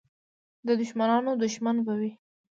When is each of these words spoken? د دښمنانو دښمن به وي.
د 0.67 0.69
دښمنانو 0.81 1.31
دښمن 1.43 1.77
به 1.85 1.93
وي. 1.99 2.11